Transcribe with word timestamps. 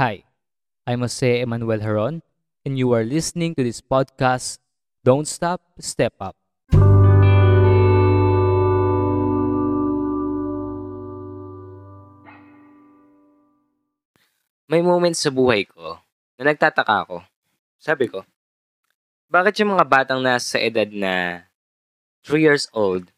Hi, 0.00 0.24
I'm 0.88 1.04
Jose 1.04 1.44
Emmanuel 1.44 1.84
Heron, 1.84 2.24
and 2.64 2.80
you 2.80 2.88
are 2.96 3.04
listening 3.04 3.52
to 3.52 3.60
this 3.60 3.84
podcast, 3.84 4.56
Don't 5.04 5.28
Stop, 5.28 5.60
Step 5.76 6.16
Up. 6.16 6.32
May 14.72 14.80
moment 14.80 15.20
sa 15.20 15.28
buhay 15.28 15.68
ko 15.68 16.00
na 16.40 16.48
nagtataka 16.48 17.04
ako. 17.04 17.20
Sabi 17.76 18.08
ko, 18.08 18.24
bakit 19.28 19.60
yung 19.60 19.76
mga 19.76 19.84
batang 19.84 20.24
nasa 20.24 20.56
edad 20.56 20.88
na 20.88 21.44
3 22.24 22.40
years 22.40 22.72
old, 22.72 23.12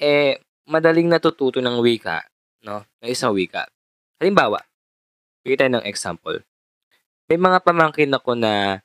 eh, 0.00 0.40
madaling 0.64 1.12
natututo 1.12 1.60
ng 1.60 1.84
wika, 1.84 2.24
no? 2.64 2.80
Ng 3.04 3.12
isang 3.12 3.36
wika. 3.36 3.68
Halimbawa, 4.16 4.64
bigyan 5.44 5.60
tayo 5.60 5.72
ng 5.76 5.86
example. 5.86 6.40
May 7.28 7.36
mga 7.36 7.60
pamangkin 7.60 8.16
ako 8.16 8.32
na 8.32 8.80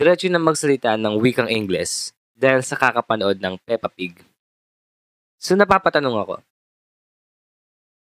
diretso 0.00 0.26
na 0.32 0.40
magsalita 0.40 0.96
ng 0.96 1.20
wikang 1.20 1.52
Ingles 1.52 2.16
dahil 2.32 2.64
sa 2.64 2.80
kakapanood 2.80 3.36
ng 3.36 3.60
Peppa 3.60 3.92
Pig. 3.92 4.16
So 5.36 5.52
napapatanong 5.52 6.16
ako, 6.16 6.36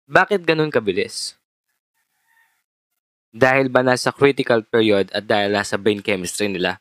bakit 0.04 0.44
ganun 0.44 0.68
kabilis? 0.68 1.40
Dahil 3.34 3.72
ba 3.72 3.82
nasa 3.82 4.14
critical 4.14 4.62
period 4.62 5.10
at 5.10 5.26
dahil 5.26 5.56
nasa 5.56 5.80
brain 5.80 6.04
chemistry 6.04 6.52
nila? 6.52 6.78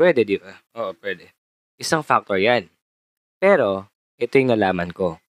Pwede, 0.00 0.24
di 0.24 0.40
ba? 0.40 0.56
Oo, 0.80 0.96
pwede. 0.96 1.36
Isang 1.76 2.00
factor 2.00 2.40
yan. 2.40 2.72
Pero, 3.36 3.84
ito 4.16 4.32
yung 4.40 4.56
nalaman 4.56 4.88
ko. 4.96 5.20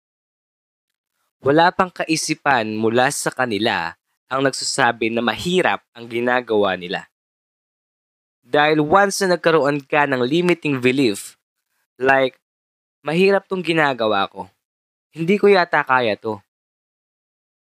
Wala 1.43 1.75
pang 1.75 1.91
kaisipan 1.91 2.79
mula 2.79 3.11
sa 3.11 3.35
kanila 3.35 3.99
ang 4.31 4.47
nagsasabi 4.47 5.11
na 5.11 5.19
mahirap 5.19 5.83
ang 5.91 6.07
ginagawa 6.07 6.79
nila. 6.79 7.11
Dahil 8.39 8.79
once 8.79 9.19
na 9.27 9.35
nagkaroon 9.35 9.83
ka 9.83 10.07
ng 10.07 10.23
limiting 10.23 10.79
belief, 10.79 11.35
like, 11.99 12.39
mahirap 13.03 13.43
tong 13.51 13.59
ginagawa 13.59 14.31
ko. 14.31 14.47
Hindi 15.11 15.35
ko 15.35 15.51
yata 15.51 15.83
kaya 15.83 16.15
to. 16.15 16.39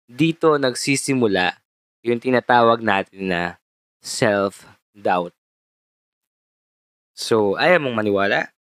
Dito 0.06 0.54
nagsisimula 0.54 1.58
yung 2.06 2.22
tinatawag 2.22 2.78
natin 2.78 3.26
na 3.26 3.42
self-doubt. 3.98 5.34
So, 7.12 7.58
ayaw 7.58 7.82
mong 7.82 8.06
maniwala? 8.06 8.54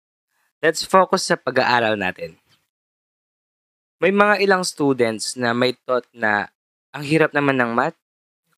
Let's 0.63 0.87
focus 0.87 1.27
sa 1.27 1.37
pag-aaral 1.39 1.99
natin. 1.99 2.39
May 3.99 4.15
mga 4.15 4.39
ilang 4.43 4.63
students 4.63 5.35
na 5.35 5.51
may 5.51 5.75
thought 5.75 6.07
na 6.15 6.51
ang 6.99 7.07
hirap 7.07 7.31
naman 7.31 7.55
ng 7.63 7.79
math. 7.79 7.95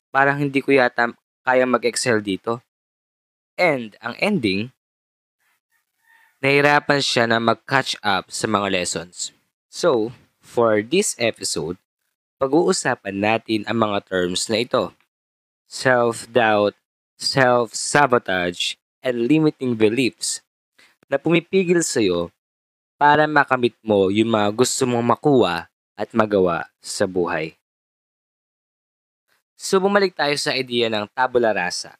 Parang 0.09 0.41
hindi 0.41 0.65
ko 0.65 0.73
yata 0.73 1.13
kaya 1.45 1.69
mag-excel 1.69 2.25
dito. 2.25 2.65
And 3.53 3.93
ang 4.01 4.17
ending, 4.17 4.73
nahirapan 6.41 7.05
siya 7.05 7.29
na 7.29 7.37
mag-catch 7.37 8.01
up 8.01 8.33
sa 8.33 8.49
mga 8.49 8.73
lessons. 8.73 9.29
So, 9.69 10.09
for 10.41 10.81
this 10.81 11.13
episode, 11.21 11.77
pag-uusapan 12.41 13.21
natin 13.21 13.61
ang 13.69 13.85
mga 13.85 14.09
terms 14.09 14.49
na 14.49 14.65
ito. 14.65 14.89
Self-doubt, 15.69 16.73
self-sabotage, 17.21 18.81
and 19.05 19.29
limiting 19.29 19.77
beliefs 19.77 20.41
na 21.05 21.21
pumipigil 21.21 21.85
sa 21.85 22.01
iyo 22.01 22.33
para 22.97 23.29
makamit 23.29 23.77
mo 23.85 24.09
yung 24.09 24.33
mga 24.33 24.49
gusto 24.53 24.89
mong 24.89 25.05
makuha 25.17 25.69
at 25.93 26.09
magawa 26.13 26.65
sa 26.81 27.05
buhay. 27.05 27.60
So 29.61 29.77
bumalik 29.77 30.17
tayo 30.17 30.33
sa 30.41 30.57
idea 30.57 30.89
ng 30.89 31.05
tabula 31.13 31.53
rasa, 31.53 31.93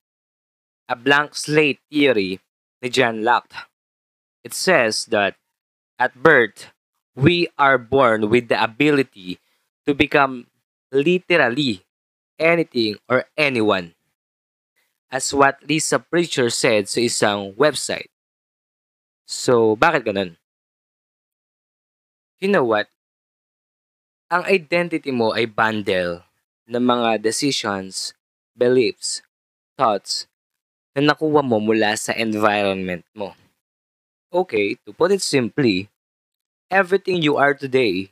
a 0.90 0.98
blank 0.98 1.38
slate 1.38 1.78
theory 1.94 2.42
ni 2.82 2.90
John 2.90 3.22
Locke. 3.22 3.70
It 4.42 4.58
says 4.58 5.06
that 5.14 5.38
at 6.02 6.18
birth, 6.18 6.74
we 7.14 7.54
are 7.62 7.78
born 7.78 8.34
with 8.34 8.50
the 8.50 8.58
ability 8.58 9.38
to 9.86 9.94
become 9.94 10.50
literally 10.90 11.86
anything 12.42 12.98
or 13.06 13.30
anyone. 13.38 13.94
As 15.14 15.30
what 15.30 15.62
Lisa 15.62 16.02
Preacher 16.02 16.50
said 16.50 16.90
sa 16.90 16.98
isang 16.98 17.54
website. 17.62 18.10
So, 19.30 19.78
bakit 19.78 20.10
ganun? 20.10 20.42
You 22.42 22.50
know 22.50 22.66
what? 22.66 22.90
Ang 24.34 24.50
identity 24.50 25.14
mo 25.14 25.38
ay 25.38 25.46
bundle 25.46 26.26
ng 26.70 26.84
mga 26.84 27.22
decisions, 27.22 28.14
beliefs, 28.54 29.22
thoughts 29.78 30.28
na 30.94 31.14
nakuha 31.14 31.42
mo 31.42 31.58
mula 31.58 31.96
sa 31.96 32.12
environment 32.14 33.06
mo. 33.16 33.34
Okay, 34.32 34.80
to 34.88 34.96
put 34.96 35.12
it 35.12 35.24
simply, 35.24 35.92
everything 36.72 37.20
you 37.20 37.36
are 37.36 37.54
today 37.54 38.12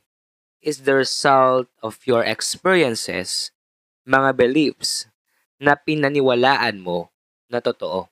is 0.60 0.84
the 0.84 0.96
result 0.96 1.68
of 1.80 2.00
your 2.04 2.24
experiences, 2.24 3.52
mga 4.04 4.36
beliefs 4.36 5.08
na 5.60 5.76
pinaniwalaan 5.80 6.84
mo 6.84 7.12
na 7.48 7.64
totoo. 7.64 8.12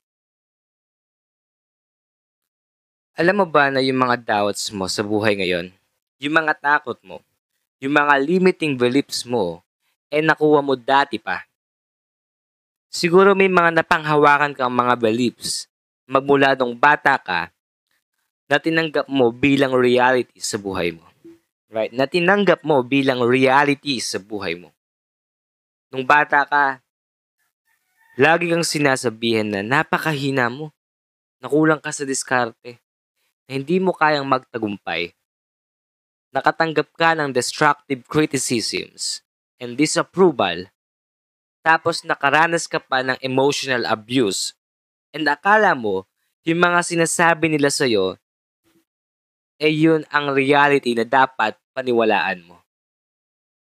Alam 3.18 3.44
mo 3.44 3.46
ba 3.50 3.74
na 3.74 3.81
yung 3.81 3.98
mga 3.98 4.24
doubts 4.24 4.69
mo 4.72 4.86
sa 4.88 5.02
buhay 5.02 5.36
ngayon, 5.36 5.74
yung 6.22 6.36
mga 6.38 6.54
takot 6.62 7.00
mo, 7.02 7.19
yung 7.81 7.98
mga 7.98 8.14
limiting 8.22 8.78
beliefs 8.78 9.25
mo, 9.25 9.66
eh 10.12 10.23
nakuha 10.23 10.63
mo 10.63 10.75
dati 10.75 11.19
pa. 11.19 11.44
Siguro 12.88 13.35
may 13.35 13.51
mga 13.51 13.84
napanghawakan 13.84 14.56
kang 14.56 14.72
mga 14.72 14.95
beliefs 14.95 15.68
magmula 16.07 16.56
nung 16.56 16.72
bata 16.72 17.19
ka 17.19 17.51
na 18.47 18.57
tinanggap 18.63 19.12
mo 19.12 19.28
bilang 19.35 19.75
reality 19.75 20.40
sa 20.40 20.56
buhay 20.56 20.95
mo. 20.95 21.03
Right? 21.68 21.91
Na 21.91 22.07
tinanggap 22.07 22.63
mo 22.63 22.79
bilang 22.79 23.19
reality 23.28 24.00
sa 24.00 24.23
buhay 24.23 24.56
mo. 24.56 24.72
Nung 25.91 26.07
bata 26.07 26.47
ka, 26.47 26.79
lagi 28.16 28.47
kang 28.47 28.63
sinasabihan 28.63 29.44
na 29.44 29.59
napakahina 29.59 30.47
mo. 30.47 30.72
Nakulang 31.44 31.84
ka 31.84 31.91
sa 31.91 32.07
diskarte. 32.07 32.79
Na 33.45 33.59
hindi 33.59 33.84
mo 33.84 33.91
kayang 33.91 34.25
magtagumpay. 34.25 35.12
Nakatanggap 36.31 36.88
ka 36.95 37.19
ng 37.19 37.35
destructive 37.35 38.07
criticisms 38.07 39.26
and 39.57 39.78
disapproval. 39.78 40.69
Tapos 41.66 42.06
nakaranas 42.06 42.66
ka 42.69 42.79
pa 42.79 43.03
ng 43.03 43.18
emotional 43.19 43.84
abuse. 43.84 44.56
And 45.12 45.28
akala 45.28 45.75
mo, 45.75 46.07
yung 46.47 46.63
mga 46.63 46.79
sinasabi 46.85 47.51
nila 47.51 47.68
sa'yo 47.68 48.16
eh 49.57 49.73
yun 49.73 50.06
ang 50.13 50.34
reality 50.34 50.94
na 50.94 51.06
dapat 51.06 51.57
paniwalaan 51.73 52.45
mo. 52.45 52.62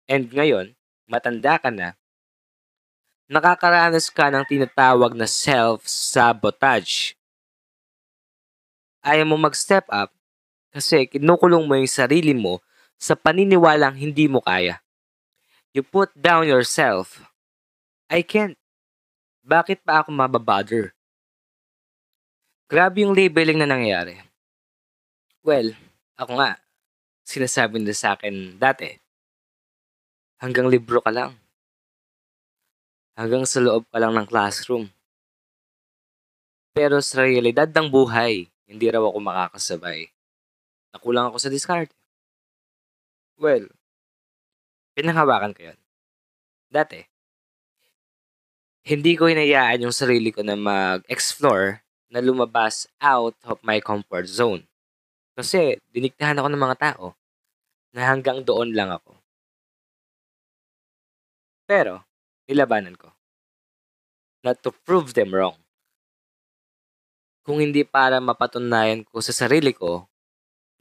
And 0.06 0.30
ngayon, 0.30 0.78
matanda 1.09 1.58
ka 1.58 1.74
na, 1.74 1.98
nakakaranas 3.25 4.13
ka 4.13 4.30
ng 4.30 4.46
tinatawag 4.46 5.18
na 5.18 5.25
self-sabotage. 5.25 7.18
Ayaw 9.02 9.25
mo 9.25 9.42
mag-step 9.42 9.90
up 9.90 10.13
kasi 10.69 11.09
kinukulong 11.09 11.66
mo 11.66 11.74
yung 11.74 11.90
sarili 11.90 12.38
mo 12.38 12.62
sa 13.02 13.18
paniniwalang 13.18 13.98
hindi 13.98 14.30
mo 14.30 14.46
kaya. 14.46 14.78
You 15.72 15.88
put 15.88 16.12
down 16.20 16.52
yourself. 16.52 17.24
I 18.12 18.28
can't. 18.28 18.59
Bakit 19.48 19.88
pa 19.88 20.04
ako 20.04 20.12
mababother? 20.12 20.92
Grabe 22.68 23.08
yung 23.08 23.16
labeling 23.16 23.56
na 23.56 23.68
nangyayari. 23.68 24.20
Well, 25.42 25.72
ako 26.20 26.44
nga, 26.44 26.60
sinasabi 27.24 27.80
nila 27.80 27.96
sa 27.96 28.20
akin 28.20 28.60
dati, 28.60 28.92
hanggang 30.44 30.68
libro 30.68 31.00
ka 31.00 31.10
lang. 31.10 31.40
Hanggang 33.16 33.48
sa 33.48 33.63
loob 33.63 33.88
ka 33.88 33.98
lang 34.00 34.12
ng 34.12 34.28
classroom. 34.28 34.92
Pero 36.75 37.00
sa 37.00 37.24
realidad 37.24 37.72
ng 37.72 37.88
buhay, 37.88 38.48
hindi 38.68 38.86
raw 38.92 39.04
ako 39.04 39.19
makakasabay. 39.24 40.07
Nakulang 40.95 41.31
ako 41.31 41.38
sa 41.40 41.51
discard. 41.51 41.92
Well, 43.40 43.72
pinanghawakan 44.98 45.56
ko 45.56 45.72
yun. 45.72 45.80
Dati, 46.72 47.04
hindi 48.82 49.14
ko 49.14 49.30
hinayaan 49.30 49.86
yung 49.86 49.94
sarili 49.94 50.34
ko 50.34 50.42
na 50.42 50.58
mag-explore 50.58 51.86
na 52.10 52.20
lumabas 52.20 52.90
out 52.98 53.38
of 53.46 53.62
my 53.62 53.78
comfort 53.78 54.26
zone. 54.26 54.66
Kasi 55.38 55.80
diniktahan 55.94 56.36
ako 56.38 56.48
ng 56.52 56.64
mga 56.64 56.78
tao 56.80 57.16
na 57.96 58.10
hanggang 58.10 58.44
doon 58.44 58.76
lang 58.76 58.92
ako. 58.92 59.16
Pero, 61.70 62.04
nilabanan 62.52 63.00
ko. 63.00 63.16
Not 64.44 64.60
to 64.66 64.74
prove 64.74 65.14
them 65.16 65.32
wrong. 65.32 65.56
Kung 67.46 67.64
hindi 67.64 67.86
para 67.86 68.20
mapatunayan 68.20 69.06
ko 69.08 69.22
sa 69.24 69.32
sarili 69.32 69.72
ko 69.72 70.10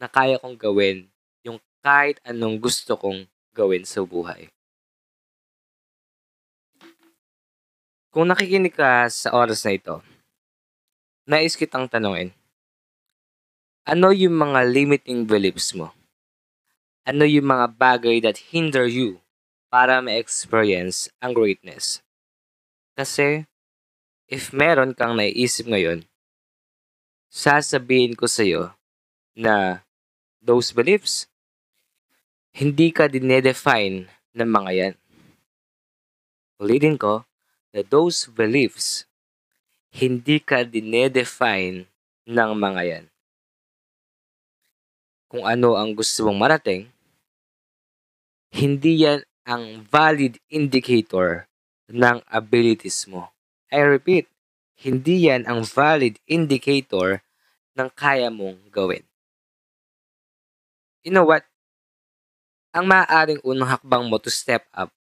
na 0.01 0.09
kaya 0.09 0.41
kong 0.41 0.57
gawin 0.57 1.07
yung 1.45 1.61
kahit 1.85 2.19
anong 2.25 2.59
gusto 2.59 2.97
kong 2.97 3.29
gawin 3.55 3.87
sa 3.87 4.03
buhay. 4.03 4.51
Kung 8.11 8.27
nakikinig 8.27 8.75
ka 8.75 9.07
sa 9.07 9.31
oras 9.39 9.63
na 9.63 9.79
ito, 9.79 10.03
nais 11.31 11.55
kitang 11.55 11.87
tanungin, 11.87 12.35
ano 13.87 14.11
yung 14.11 14.35
mga 14.35 14.67
limiting 14.67 15.23
beliefs 15.23 15.79
mo? 15.79 15.95
Ano 17.07 17.23
yung 17.23 17.47
mga 17.47 17.79
bagay 17.79 18.19
that 18.19 18.51
hinder 18.51 18.91
you 18.91 19.23
para 19.71 20.03
ma-experience 20.03 21.07
ang 21.23 21.39
greatness? 21.39 22.03
Kasi, 22.99 23.47
if 24.27 24.51
meron 24.51 24.91
kang 24.91 25.15
naiisip 25.15 25.71
ngayon, 25.71 26.03
sasabihin 27.31 28.19
ko 28.19 28.27
sa'yo 28.27 28.75
na 29.39 29.87
those 30.43 30.75
beliefs, 30.75 31.30
hindi 32.51 32.91
ka 32.91 33.07
dinedefine 33.07 34.11
ng 34.35 34.49
mga 34.49 34.71
yan. 34.75 34.95
Ulitin 36.61 36.99
ko, 37.01 37.25
na 37.71 37.81
those 37.87 38.27
beliefs, 38.27 39.07
hindi 39.95 40.43
ka 40.43 40.67
dinedefine 40.67 41.87
ng 42.27 42.51
mga 42.55 42.83
yan. 42.87 43.05
Kung 45.31 45.47
ano 45.47 45.79
ang 45.79 45.95
gusto 45.95 46.27
mong 46.27 46.39
marating, 46.39 46.91
hindi 48.51 49.07
yan 49.07 49.23
ang 49.47 49.87
valid 49.87 50.43
indicator 50.51 51.47
ng 51.87 52.23
abilities 52.27 53.07
mo. 53.07 53.31
I 53.71 53.87
repeat, 53.87 54.27
hindi 54.75 55.31
yan 55.31 55.47
ang 55.47 55.63
valid 55.63 56.19
indicator 56.27 57.23
ng 57.79 57.89
kaya 57.95 58.27
mong 58.31 58.59
gawin. 58.75 59.07
You 61.07 61.15
know 61.15 61.25
what? 61.25 61.50
Ang 62.71 62.87
maaaring 62.87 63.43
unang 63.43 63.67
hakbang 63.67 64.07
mo 64.07 64.23
to 64.23 64.31
step 64.31 64.63
up 64.71 64.95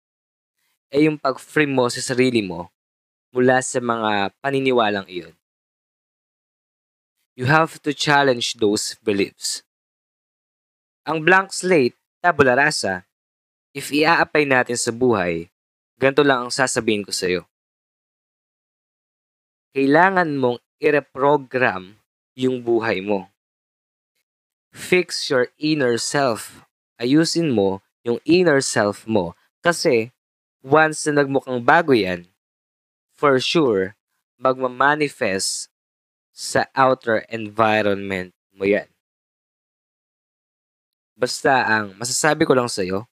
ay 0.90 1.06
yung 1.06 1.22
pag-free 1.22 1.70
mo 1.70 1.86
sa 1.86 2.02
sarili 2.02 2.42
mo 2.42 2.74
mula 3.30 3.62
sa 3.62 3.78
mga 3.78 4.34
paniniwalang 4.42 5.06
iyon. 5.06 5.38
You 7.38 7.46
have 7.46 7.78
to 7.86 7.94
challenge 7.94 8.58
those 8.58 8.98
beliefs. 9.06 9.62
Ang 11.06 11.22
blank 11.22 11.54
slate, 11.54 11.96
tabula 12.20 12.58
rasa, 12.58 13.06
if 13.72 13.94
ia-apply 13.94 14.50
natin 14.50 14.76
sa 14.76 14.90
buhay, 14.90 15.48
ganito 15.96 16.26
lang 16.26 16.50
ang 16.50 16.52
sasabihin 16.52 17.06
ko 17.06 17.14
sa 17.14 17.30
iyo. 17.30 17.46
Kailangan 19.78 20.42
mong 20.42 20.58
i-reprogram 20.82 22.02
yung 22.34 22.66
buhay 22.66 23.06
mo. 23.06 23.30
Fix 24.74 25.30
your 25.30 25.54
inner 25.62 26.02
self. 26.02 26.69
Ayusin 27.00 27.56
mo 27.56 27.80
yung 28.04 28.20
inner 28.28 28.60
self 28.60 29.08
mo. 29.08 29.34
Kasi 29.64 30.12
once 30.60 31.08
na 31.08 31.24
nagmukhang 31.24 31.64
bago 31.64 31.96
yan, 31.96 32.28
for 33.16 33.40
sure, 33.40 33.96
magmamanifest 34.36 35.72
sa 36.36 36.68
outer 36.76 37.24
environment 37.32 38.32
mo 38.56 38.64
yan. 38.68 38.88
Basta 41.20 41.68
ang 41.68 41.96
masasabi 42.00 42.48
ko 42.48 42.56
lang 42.56 42.72
sa'yo, 42.72 43.04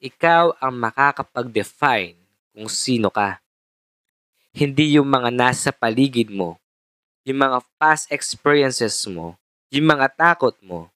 ikaw 0.00 0.56
ang 0.60 0.72
makakapag-define 0.76 2.16
kung 2.52 2.68
sino 2.68 3.08
ka. 3.12 3.40
Hindi 4.52 4.96
yung 4.96 5.08
mga 5.08 5.28
nasa 5.32 5.68
paligid 5.72 6.32
mo, 6.32 6.56
yung 7.24 7.40
mga 7.40 7.58
past 7.80 8.08
experiences 8.12 9.04
mo, 9.08 9.36
yung 9.72 9.88
mga 9.88 10.12
takot 10.16 10.56
mo. 10.64 10.88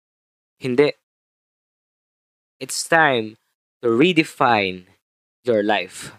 Hindi. 0.59 0.91
It's 2.57 2.89
time 2.89 3.37
to 3.85 3.93
redefine 3.93 4.89
your 5.45 5.61
life. 5.61 6.17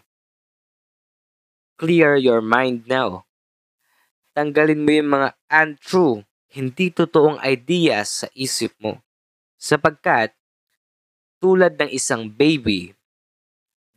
Clear 1.75 2.15
your 2.15 2.39
mind 2.39 2.87
now. 2.87 3.27
Tanggalin 4.39 4.87
mo 4.87 4.91
yung 4.95 5.11
mga 5.19 5.29
untrue, 5.51 6.23
hindi 6.55 6.95
totoong 6.95 7.43
ideas 7.43 8.23
sa 8.23 8.27
isip 8.39 8.71
mo. 8.79 9.03
Sapagkat, 9.59 10.31
tulad 11.43 11.75
ng 11.75 11.91
isang 11.91 12.31
baby, 12.31 12.95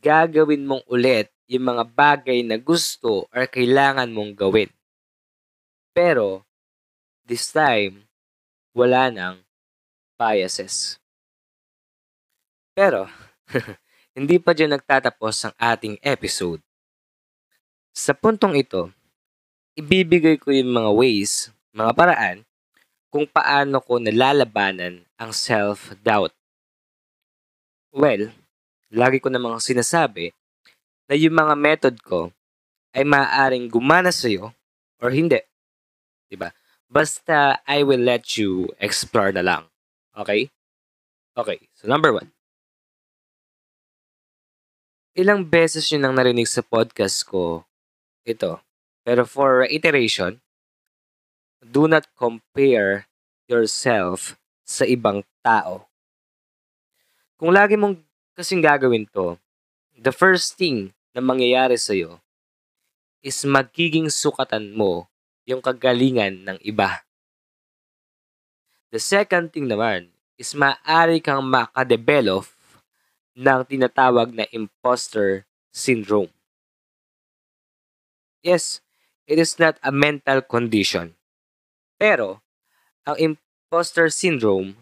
gagawin 0.02 0.66
mong 0.66 0.82
ulit 0.90 1.30
yung 1.46 1.70
mga 1.70 1.94
bagay 1.94 2.42
na 2.42 2.58
gusto 2.58 3.30
or 3.30 3.46
kailangan 3.46 4.10
mong 4.10 4.34
gawin. 4.34 4.70
Pero, 5.94 6.42
this 7.22 7.54
time, 7.54 8.10
wala 8.74 9.14
nang 9.14 9.46
biases. 10.18 11.01
Pero, 12.72 13.08
Hindi 14.12 14.36
pa 14.36 14.52
dyan 14.52 14.76
nagtatapos 14.76 15.48
ang 15.48 15.54
ating 15.56 15.96
episode. 16.04 16.60
Sa 17.96 18.12
puntong 18.12 18.60
ito, 18.60 18.92
ibibigay 19.72 20.36
ko 20.36 20.52
yung 20.52 20.68
mga 20.68 20.90
ways, 20.92 21.48
mga 21.72 21.92
paraan, 21.96 22.36
kung 23.08 23.24
paano 23.24 23.80
ko 23.80 23.96
nalalabanan 23.96 25.04
ang 25.16 25.32
self-doubt. 25.32 26.32
Well, 27.92 28.32
lagi 28.92 29.20
ko 29.20 29.32
namang 29.32 29.60
sinasabi 29.60 30.32
na 31.08 31.16
yung 31.16 31.36
mga 31.36 31.54
method 31.56 31.96
ko 32.04 32.32
ay 32.92 33.04
maaaring 33.04 33.68
gumana 33.68 34.12
sa 34.12 34.28
iyo 34.28 34.52
or 35.00 35.12
hindi. 35.12 35.40
'Di 36.28 36.36
ba? 36.40 36.52
Basta 36.88 37.60
I 37.68 37.84
will 37.84 38.00
let 38.00 38.36
you 38.36 38.68
explore 38.80 39.32
na 39.32 39.44
lang. 39.44 39.62
Okay? 40.16 40.48
Okay, 41.36 41.68
so 41.76 41.88
number 41.88 42.12
one. 42.12 42.32
Ilang 45.12 45.44
beses 45.44 45.92
yun 45.92 46.08
ang 46.08 46.16
narinig 46.16 46.48
sa 46.48 46.64
podcast 46.64 47.20
ko 47.28 47.68
ito. 48.24 48.56
Pero 49.04 49.28
for 49.28 49.68
iteration, 49.68 50.40
do 51.60 51.84
not 51.84 52.08
compare 52.16 53.04
yourself 53.44 54.40
sa 54.64 54.88
ibang 54.88 55.20
tao. 55.44 55.84
Kung 57.36 57.52
lagi 57.52 57.76
mong 57.76 58.00
kasing 58.32 58.64
gagawin 58.64 59.04
to, 59.12 59.36
the 59.92 60.16
first 60.16 60.56
thing 60.56 60.96
na 61.12 61.20
mangyayari 61.20 61.76
sa'yo 61.76 62.16
is 63.20 63.36
magiging 63.44 64.08
sukatan 64.08 64.72
mo 64.72 65.12
yung 65.44 65.60
kagalingan 65.60 66.40
ng 66.40 66.56
iba. 66.64 67.04
The 68.88 69.02
second 69.02 69.52
thing 69.52 69.68
naman 69.68 70.08
is 70.40 70.56
maaari 70.56 71.20
kang 71.20 71.44
makadevelop 71.44 72.48
ng 73.32 73.60
tinatawag 73.64 74.32
na 74.36 74.44
imposter 74.52 75.48
syndrome. 75.72 76.30
Yes, 78.42 78.82
it 79.30 79.38
is 79.38 79.56
not 79.56 79.78
a 79.80 79.94
mental 79.94 80.42
condition. 80.42 81.14
Pero, 81.96 82.42
ang 83.06 83.16
imposter 83.18 84.10
syndrome, 84.10 84.74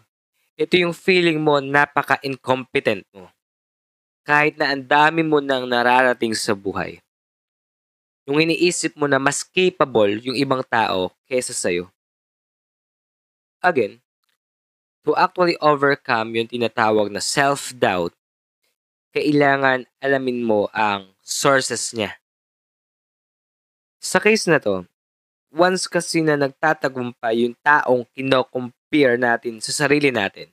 ito 0.57 0.77
yung 0.77 0.93
feeling 0.93 1.39
mo 1.41 1.61
napaka-incompetent 1.61 3.05
mo. 3.13 3.29
Kahit 4.25 4.57
na 4.57 4.73
ang 4.73 4.85
dami 4.85 5.25
mo 5.25 5.41
nang 5.41 5.65
nararating 5.65 6.33
sa 6.37 6.53
buhay. 6.53 7.01
Yung 8.29 8.37
iniisip 8.37 8.93
mo 8.93 9.09
na 9.09 9.17
mas 9.17 9.41
capable 9.41 10.21
yung 10.21 10.37
ibang 10.37 10.61
tao 10.61 11.09
kesa 11.25 11.53
sa'yo. 11.53 11.89
Again, 13.61 14.01
to 15.05 15.17
actually 15.17 15.57
overcome 15.61 16.37
yung 16.37 16.49
tinatawag 16.49 17.09
na 17.09 17.21
self-doubt, 17.21 18.13
kailangan 19.11 19.83
alamin 19.99 20.43
mo 20.43 20.71
ang 20.71 21.11
sources 21.19 21.91
niya. 21.91 22.15
Sa 24.01 24.17
case 24.17 24.49
na 24.49 24.57
to, 24.57 24.87
once 25.53 25.85
kasi 25.85 26.23
na 26.23 26.39
nagtatagumpay 26.39 27.45
yung 27.45 27.55
taong 27.61 28.07
kino-compare 28.15 29.19
natin 29.19 29.59
sa 29.59 29.75
sarili 29.75 30.09
natin, 30.09 30.49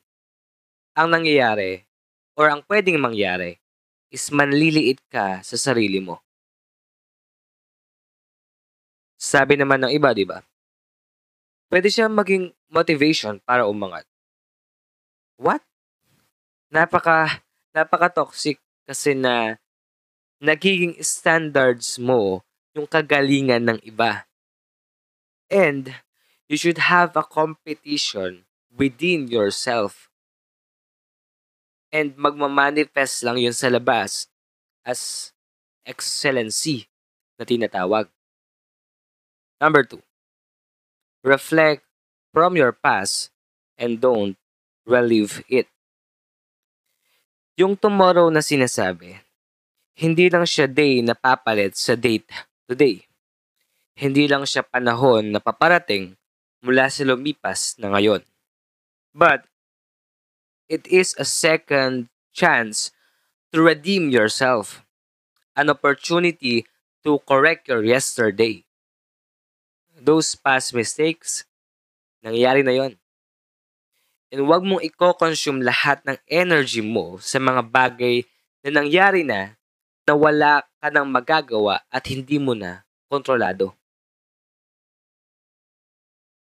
ang 0.93 1.09
nangyayari 1.09 1.87
or 2.35 2.51
ang 2.51 2.61
pwedeng 2.67 2.99
mangyari 2.99 3.63
is 4.11 4.29
manliliit 4.35 5.01
ka 5.09 5.41
sa 5.41 5.57
sarili 5.57 6.03
mo. 6.03 6.19
Sabi 9.19 9.59
naman 9.59 9.83
ng 9.83 9.93
iba, 9.95 10.15
di 10.15 10.23
ba? 10.23 10.43
Pwede 11.71 11.91
siya 11.91 12.07
maging 12.07 12.55
motivation 12.71 13.43
para 13.43 13.67
umangat. 13.67 14.07
What? 15.39 15.63
Napaka 16.71 17.43
napaka-toxic 17.79 18.59
kasi 18.83 19.15
na 19.15 19.59
nagiging 20.43 20.99
standards 21.03 21.99
mo 21.99 22.43
yung 22.75 22.87
kagalingan 22.87 23.63
ng 23.71 23.79
iba. 23.87 24.27
And 25.51 25.95
you 26.51 26.57
should 26.59 26.91
have 26.91 27.15
a 27.15 27.25
competition 27.25 28.45
within 28.75 29.29
yourself. 29.29 30.11
And 31.89 32.13
magmamanifest 32.19 33.25
lang 33.25 33.41
yun 33.41 33.57
sa 33.57 33.73
labas 33.73 34.29
as 34.85 35.33
excellency 35.89 36.89
na 37.41 37.49
tinatawag. 37.49 38.13
Number 39.59 39.83
two, 39.83 40.05
reflect 41.25 41.83
from 42.31 42.55
your 42.61 42.77
past 42.77 43.33
and 43.81 43.99
don't 43.99 44.37
relive 44.85 45.43
it. 45.49 45.67
Yung 47.59 47.75
tomorrow 47.75 48.31
na 48.31 48.39
sinasabi, 48.39 49.19
Hindi 49.99 50.31
lang 50.31 50.47
siya 50.47 50.71
day 50.71 51.03
na 51.03 51.19
papalit 51.19 51.75
sa 51.75 51.99
date 51.99 52.31
today. 52.71 53.03
Hindi 53.99 54.31
lang 54.31 54.47
siya 54.47 54.63
panahon 54.63 55.35
na 55.35 55.43
paparating 55.43 56.15
mula 56.63 56.87
sa 56.87 57.03
lumipas 57.03 57.75
na 57.83 57.91
ngayon. 57.91 58.23
But 59.11 59.51
it 60.71 60.87
is 60.87 61.19
a 61.19 61.27
second 61.27 62.15
chance 62.31 62.95
to 63.51 63.59
redeem 63.59 64.15
yourself. 64.15 64.87
An 65.59 65.67
opportunity 65.67 66.63
to 67.03 67.19
correct 67.27 67.67
your 67.67 67.83
yesterday. 67.83 68.63
Those 69.99 70.39
past 70.39 70.71
mistakes, 70.79 71.43
nangyari 72.23 72.63
na 72.63 72.71
yon. 72.71 73.03
And 74.29 74.45
huwag 74.45 74.61
mong 74.61 74.85
i-consume 74.85 75.65
lahat 75.65 76.05
ng 76.05 76.21
energy 76.29 76.85
mo 76.85 77.17
sa 77.17 77.41
mga 77.41 77.65
bagay 77.65 78.29
na 78.61 78.85
nangyari 78.85 79.25
na 79.25 79.57
na 80.05 80.13
wala 80.13 80.65
ka 80.81 80.89
nang 80.93 81.09
magagawa 81.09 81.81
at 81.89 82.05
hindi 82.09 82.37
mo 82.37 82.53
na 82.53 82.85
kontrolado. 83.09 83.73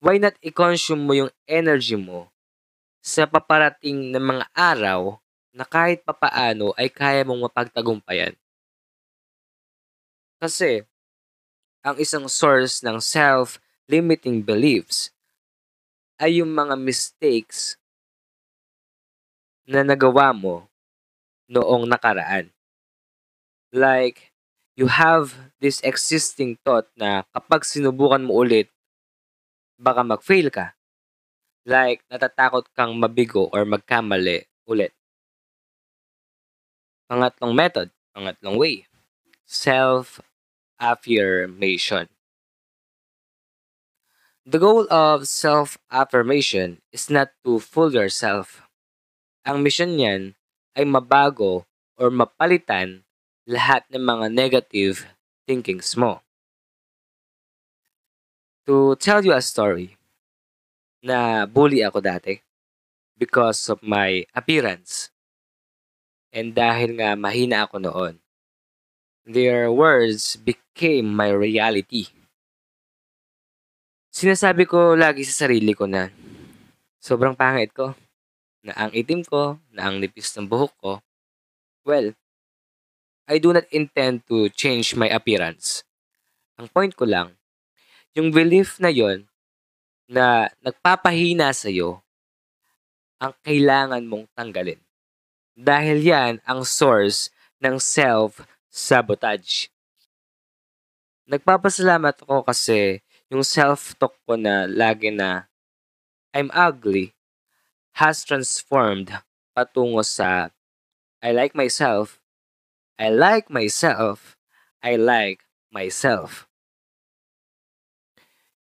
Why 0.02 0.18
not 0.18 0.34
i-consume 0.42 0.98
mo 0.98 1.14
yung 1.14 1.30
energy 1.46 1.94
mo 1.94 2.30
sa 3.02 3.26
paparating 3.26 4.10
na 4.10 4.18
mga 4.18 4.46
araw 4.50 5.18
na 5.54 5.62
kahit 5.62 6.02
papaano 6.02 6.74
ay 6.74 6.90
kaya 6.90 7.22
mong 7.22 7.46
mapagtagumpayan? 7.50 8.34
Kasi, 10.42 10.82
ang 11.86 11.98
isang 12.02 12.26
source 12.26 12.82
ng 12.82 12.98
self-limiting 12.98 14.42
beliefs 14.42 15.14
ay 16.20 16.42
yung 16.42 16.52
mga 16.52 16.76
mistakes 16.76 17.78
na 19.68 19.84
nagawa 19.86 20.32
mo 20.34 20.66
noong 21.48 21.86
nakaraan. 21.86 22.50
Like, 23.72 24.32
you 24.76 24.86
have 24.88 25.34
this 25.60 25.80
existing 25.84 26.56
thought 26.60 26.88
na 26.96 27.22
kapag 27.32 27.64
sinubukan 27.64 28.24
mo 28.24 28.34
ulit, 28.44 28.68
baka 29.80 30.04
mag-fail 30.04 30.50
ka. 30.52 30.74
Like, 31.64 32.04
natatakot 32.10 32.66
kang 32.74 32.98
mabigo 32.98 33.46
or 33.54 33.64
magkamali 33.64 34.44
ulit. 34.66 34.92
Pangatlong 37.06 37.54
method, 37.54 37.90
pangatlong 38.12 38.58
way, 38.58 38.86
self-affirmation. 39.46 42.08
The 44.42 44.58
goal 44.58 44.90
of 44.90 45.30
self-affirmation 45.30 46.82
is 46.90 47.06
not 47.06 47.30
to 47.46 47.62
fool 47.62 47.94
yourself. 47.94 48.66
Ang 49.46 49.62
mission 49.62 49.94
niyan 49.94 50.34
ay 50.74 50.82
mabago 50.82 51.62
or 51.94 52.10
mapalitan 52.10 53.06
lahat 53.46 53.86
ng 53.94 54.02
mga 54.02 54.26
negative 54.34 55.06
thinkings 55.46 55.94
mo. 55.94 56.26
To 58.66 58.98
tell 58.98 59.22
you 59.22 59.30
a 59.30 59.42
story, 59.42 59.94
na 61.06 61.46
bully 61.46 61.86
ako 61.86 62.02
dati 62.02 62.42
because 63.14 63.70
of 63.70 63.78
my 63.78 64.26
appearance. 64.34 65.14
And 66.34 66.50
dahil 66.50 66.98
nga 66.98 67.14
mahina 67.14 67.70
ako 67.70 67.78
noon, 67.78 68.14
their 69.22 69.70
words 69.70 70.34
became 70.34 71.14
my 71.14 71.30
reality. 71.30 72.10
Sinasabi 74.12 74.68
ko 74.68 74.92
lagi 74.92 75.24
sa 75.24 75.48
sarili 75.48 75.72
ko 75.72 75.88
na 75.88 76.12
sobrang 77.00 77.32
pangit 77.32 77.72
ko, 77.72 77.96
na 78.60 78.76
ang 78.76 78.92
itim 78.92 79.24
ko, 79.24 79.56
na 79.72 79.88
ang 79.88 80.04
nipis 80.04 80.36
ng 80.36 80.44
buhok 80.44 80.72
ko. 80.84 80.92
Well, 81.88 82.12
I 83.24 83.40
do 83.40 83.56
not 83.56 83.64
intend 83.72 84.28
to 84.28 84.52
change 84.52 84.92
my 84.92 85.08
appearance. 85.08 85.80
Ang 86.60 86.68
point 86.68 86.92
ko 86.92 87.08
lang, 87.08 87.40
yung 88.12 88.28
belief 88.36 88.76
na 88.76 88.92
yon 88.92 89.24
na 90.04 90.52
nagpapahina 90.60 91.48
sa'yo, 91.48 92.04
ang 93.16 93.32
kailangan 93.40 94.04
mong 94.04 94.28
tanggalin. 94.36 94.78
Dahil 95.56 96.04
yan 96.04 96.44
ang 96.44 96.68
source 96.68 97.32
ng 97.64 97.80
self-sabotage. 97.80 99.72
Nagpapasalamat 101.24 102.28
ako 102.28 102.44
kasi 102.44 103.00
yung 103.32 103.40
self-talk 103.40 104.12
ko 104.28 104.36
na 104.36 104.68
lagi 104.68 105.08
na 105.08 105.48
I'm 106.36 106.52
ugly 106.52 107.16
has 107.96 108.28
transformed 108.28 109.08
patungo 109.56 110.04
sa 110.04 110.52
I 111.24 111.32
like 111.32 111.56
myself, 111.56 112.20
I 113.00 113.08
like 113.08 113.48
myself, 113.48 114.36
I 114.84 115.00
like 115.00 115.48
myself. 115.72 116.44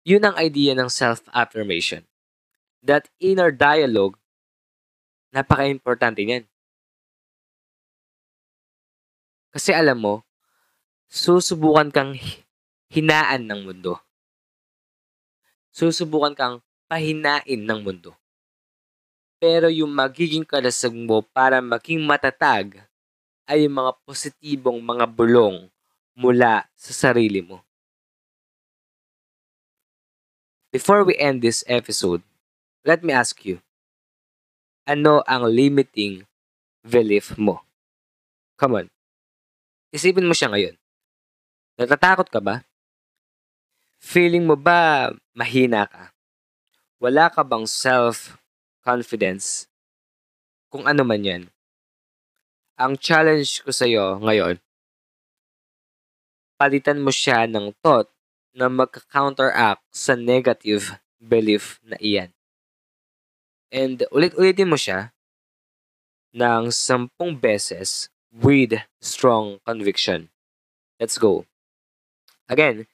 Yun 0.08 0.24
ang 0.24 0.36
idea 0.40 0.72
ng 0.72 0.88
self-affirmation. 0.88 2.08
That 2.80 3.12
inner 3.20 3.52
dialogue, 3.52 4.16
napaka-importante 5.36 6.24
niyan. 6.24 6.48
Kasi 9.52 9.76
alam 9.76 10.00
mo, 10.00 10.14
susubukan 11.12 11.92
kang 11.92 12.16
hinaan 12.88 13.44
ng 13.52 13.68
mundo. 13.68 14.00
Susubukan 15.72 16.36
kang 16.36 16.56
pahinain 16.84 17.64
ng 17.64 17.80
mundo. 17.80 18.12
Pero 19.40 19.72
yung 19.72 19.90
magiging 19.90 20.44
kalasag 20.44 20.92
mo 20.92 21.24
para 21.24 21.64
maging 21.64 22.04
matatag 22.04 22.84
ay 23.48 23.64
yung 23.66 23.80
mga 23.80 23.92
positibong 24.04 24.78
mga 24.78 25.08
bulong 25.08 25.66
mula 26.12 26.68
sa 26.76 26.92
sarili 26.92 27.40
mo. 27.40 27.64
Before 30.72 31.04
we 31.04 31.16
end 31.16 31.40
this 31.40 31.64
episode, 31.68 32.20
let 32.84 33.00
me 33.00 33.12
ask 33.12 33.40
you, 33.44 33.60
ano 34.88 35.24
ang 35.24 35.48
limiting 35.48 36.24
belief 36.84 37.36
mo? 37.36 37.60
Come 38.60 38.84
on. 38.84 38.86
Isipin 39.92 40.24
mo 40.24 40.32
siya 40.32 40.48
ngayon. 40.48 40.76
Natatakot 41.76 42.28
ka 42.28 42.40
ba? 42.40 42.64
Feeling 44.02 44.50
mo 44.50 44.58
ba 44.58 45.14
mahina 45.30 45.86
ka? 45.86 46.10
Wala 46.98 47.30
ka 47.30 47.46
bang 47.46 47.62
self 47.70 48.34
confidence, 48.82 49.70
kung 50.66 50.90
ano 50.90 51.06
man 51.06 51.22
yan. 51.22 51.42
Ang 52.74 52.98
challenge 52.98 53.62
ko 53.62 53.70
sa 53.70 53.86
iyo 53.86 54.18
ngayon, 54.18 54.58
palitan 56.58 56.98
mo 56.98 57.14
siya 57.14 57.46
ng 57.46 57.70
thought 57.78 58.10
na 58.50 58.66
magka-counteract 58.66 59.86
sa 59.94 60.18
negative 60.18 60.98
belief 61.22 61.78
na 61.86 61.94
iyan. 62.02 62.34
And 63.70 64.02
ulit-ulitin 64.10 64.66
mo 64.66 64.74
siya 64.74 65.14
ng 66.34 66.74
sampung 66.74 67.38
beses 67.38 68.10
with 68.34 68.82
strong 68.98 69.62
conviction. 69.62 70.28
Let's 70.98 71.22
go. 71.22 71.46
Again, 72.50 72.90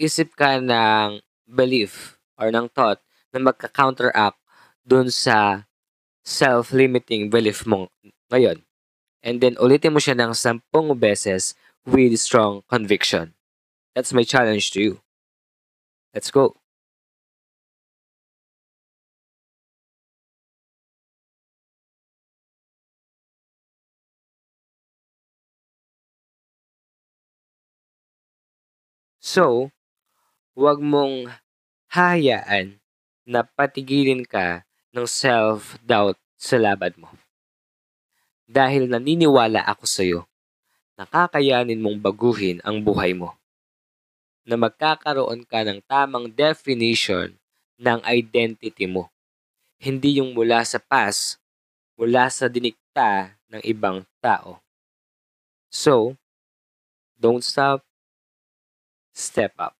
isip 0.00 0.32
ka 0.32 0.56
ng 0.56 1.20
belief 1.44 2.16
or 2.40 2.48
ng 2.48 2.72
thought 2.72 3.04
na 3.36 3.38
magka-counteract 3.44 4.40
dun 4.80 5.12
sa 5.12 5.68
self-limiting 6.24 7.28
belief 7.28 7.68
mo 7.68 7.92
ngayon. 8.32 8.64
And 9.20 9.44
then 9.44 9.60
ulitin 9.60 9.92
mo 9.92 10.00
siya 10.00 10.16
ng 10.16 10.32
sampung 10.32 10.96
beses 10.96 11.52
with 11.84 12.16
strong 12.16 12.64
conviction. 12.64 13.36
That's 13.92 14.16
my 14.16 14.24
challenge 14.24 14.72
to 14.72 14.80
you. 14.80 14.94
Let's 16.14 16.32
go. 16.32 16.56
So, 29.20 29.70
huwag 30.54 30.82
mong 30.82 31.30
hayaan 31.90 32.82
na 33.26 33.46
patigilin 33.46 34.26
ka 34.26 34.66
ng 34.90 35.06
self-doubt 35.06 36.18
sa 36.34 36.56
labad 36.58 36.98
mo. 36.98 37.10
Dahil 38.50 38.90
naniniwala 38.90 39.62
ako 39.62 39.84
sa 39.86 40.02
iyo, 40.02 40.26
nakakayanin 40.98 41.78
mong 41.78 42.02
baguhin 42.02 42.58
ang 42.66 42.82
buhay 42.82 43.14
mo. 43.14 43.38
Na 44.42 44.58
magkakaroon 44.58 45.46
ka 45.46 45.62
ng 45.62 45.78
tamang 45.86 46.26
definition 46.26 47.38
ng 47.78 48.02
identity 48.02 48.90
mo. 48.90 49.08
Hindi 49.78 50.18
yung 50.18 50.34
mula 50.34 50.66
sa 50.66 50.82
past, 50.82 51.38
mula 51.94 52.26
sa 52.28 52.50
dinikta 52.50 53.38
ng 53.48 53.62
ibang 53.64 54.02
tao. 54.18 54.58
So, 55.70 56.18
don't 57.16 57.46
stop, 57.46 57.86
step 59.14 59.54
up. 59.56 59.79